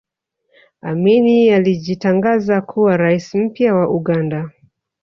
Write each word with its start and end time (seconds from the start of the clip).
amini 0.81 1.49
alijitangaza 1.51 2.61
kuwa 2.61 2.97
rais 2.97 3.35
mpya 3.35 3.75
wa 3.75 3.89
uganda 3.89 4.49